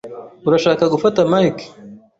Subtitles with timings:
[0.47, 1.55] Urashaka gufata mic?